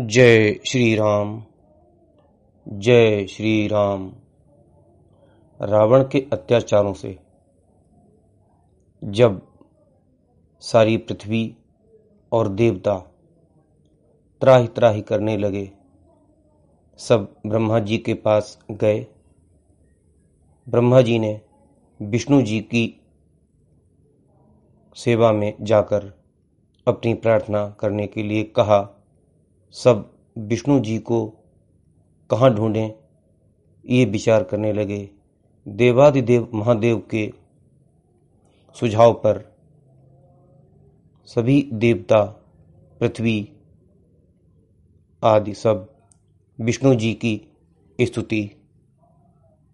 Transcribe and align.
जय 0.00 0.60
श्री 0.66 0.94
राम 0.94 1.44
जय 2.68 3.26
श्री 3.26 3.68
राम 3.68 4.12
रावण 5.62 6.04
के 6.12 6.26
अत्याचारों 6.32 6.92
से 6.92 7.18
जब 9.04 9.42
सारी 10.60 10.96
पृथ्वी 10.96 11.56
और 12.32 12.48
देवता 12.48 12.98
त्राही 14.40 14.66
त्राही 14.66 15.02
करने 15.02 15.36
लगे, 15.36 15.72
सब 16.96 17.36
ब्रह्मा 17.46 17.78
जी 17.78 17.98
के 17.98 18.14
पास 18.14 18.58
गए। 18.70 19.06
ब्रह्मा 20.68 21.00
जी 21.00 21.18
ने 21.18 21.40
विष्णु 22.02 22.42
जी 22.42 22.60
की 22.60 23.00
सेवा 24.96 25.32
में 25.32 25.56
जाकर 25.60 26.22
अपनी 26.88 27.14
प्रार्थना 27.14 27.70
करने 27.70 28.06
के 28.06 28.22
लिए 28.22 28.42
कहा 28.42 28.95
सब 29.70 30.12
विष्णु 30.38 30.80
जी 30.80 30.98
को 30.98 31.34
कहाँ 32.30 32.54
ढूंढें? 32.54 32.90
ये 33.88 34.04
विचार 34.04 34.44
करने 34.44 34.72
लगे। 34.72 35.10
देवादिदेव 35.68 36.48
महादेव 36.54 37.02
के 37.10 37.32
सुझाव 38.80 39.12
पर 39.12 39.56
सभी 41.24 41.70
देवता, 41.72 42.42
पृथ्वी 43.00 43.48
आदि 45.24 45.54
सब 45.54 45.94
विष्णु 46.60 46.94
जी 46.94 47.14
की 47.14 47.48
स्तुति 48.00 48.50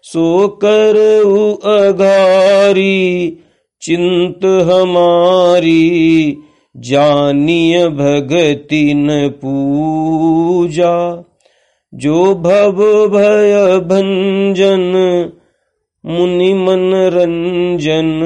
सो 0.02 0.48
कर 0.48 1.22
अघारी, 1.64 3.38
चिंत 3.82 4.44
हमारी, 4.44 6.36
जानिय 6.76 7.88
भगति 7.88 8.94
न 8.94 9.28
पूजा। 9.28 11.24
जो 11.94 12.34
भव 12.34 13.08
भय 13.08 13.78
भंजन, 13.78 15.30
मुनि 16.06 16.54
मन 16.54 16.94
रंजन, 16.94 18.20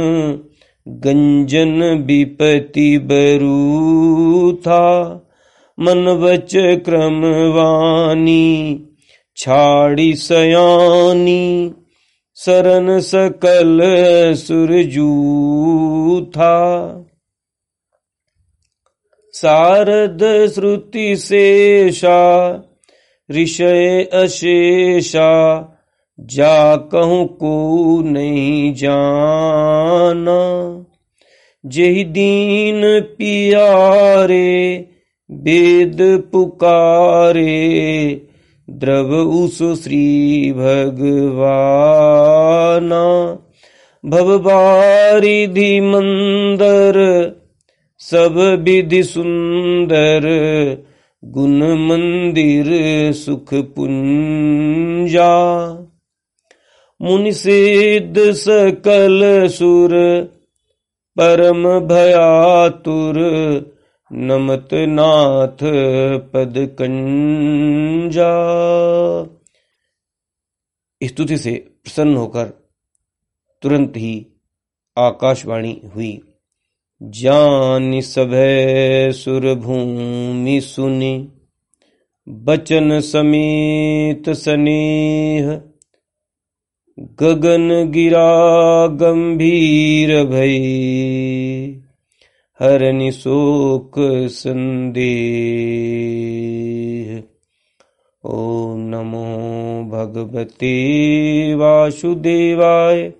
गंजन 0.89 2.05
विपति 2.07 2.99
बरू 2.99 4.53
था 4.53 5.17
मन 5.81 6.09
वच 6.09 6.57
क्रमवानी 6.57 8.87
छाड़ी 9.37 10.15
सयानी 10.15 11.75
सरन 12.35 13.01
सकल 13.01 13.81
सुरजू 14.35 16.27
था 16.31 17.05
सारद 19.33 20.51
श्रुति 20.55 21.17
शेषा, 21.17 22.55
ऋषय 23.31 24.09
अशेषा, 24.13 25.69
जा 26.21 26.77
कहूँ 26.77 27.27
को 27.27 28.03
नहीं 28.03 28.75
जाना। 28.75 30.87
जही 31.67 32.05
दीन 32.05 33.01
पियारे 33.01 34.90
वेद 35.31 36.25
पुकारे, 36.33 38.23
द्रव 38.71 39.15
उस 39.15 39.85
श्री 39.85 40.53
भगवाना। 40.53 43.39
भवबारिधि 44.07 45.81
मंदर, 45.81 47.27
सब 47.99 48.63
विधि 48.65 49.03
सुंदर, 49.03 50.27
गुण 51.25 51.89
मंदिर 51.89 52.65
सुख 53.13 53.55
पुंजा। 53.55 55.61
मुनि 57.03 57.33
सिद्ध 57.33 58.19
सकल 58.19 59.49
सुर, 59.49 59.91
परम 61.19 61.81
भयातुर 61.81 63.17
नमत 64.13 64.69
नाथ 64.75 65.59
पद 66.19 66.55
कंजा। 66.59 68.33
स्तुति 71.03 71.39
से 71.39 71.53
प्रसन्न 71.85 72.17
होकर 72.17 72.45
तुरंत 73.63 73.93
ही 73.97 74.27
आकाशवाणी 74.99 75.83
हुई। 75.95 76.23
जान 77.03 78.01
सभय 78.01 79.13
सुर 79.13 79.55
भूमि 79.55 80.61
सुनि, 80.61 81.33
बचन 82.29 83.01
समेत 83.01 84.31
स्नेह, 84.31 85.63
गगन 86.99 87.91
गिरा 87.91 88.87
गंभीर 88.87 90.25
भई। 90.25 91.80
हरनि 92.63 93.13
शोक 93.13 93.93
संदेह 94.27 97.23
ओम 98.25 98.81
नमो 98.81 99.91
भगवते 99.91 101.55
वासुदेवाय। 101.55 103.13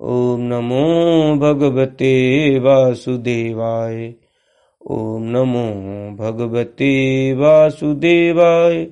ओम 0.00 0.40
नमो 0.40 1.36
भगवते 1.36 2.58
वासुदेवाय। 2.58 4.14
ॐ 4.90 5.22
नमो 5.22 6.16
भगवते 6.16 7.32
वासुदेवाय। 7.32 8.88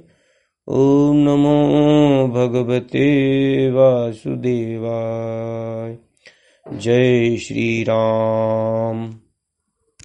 ॐ 0.68 1.14
नमो 1.14 2.28
भगवते 2.28 3.70
वासुदेवाय। 3.70 5.98
जय 6.78 7.36
श्री 7.36 7.82
राम। 7.82 9.20